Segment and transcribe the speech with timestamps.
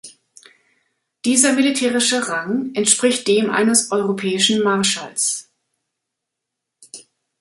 [1.25, 5.51] Dieser militärische Rang entspricht dem eines europäischen Marschalls.